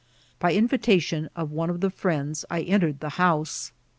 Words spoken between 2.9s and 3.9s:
the house.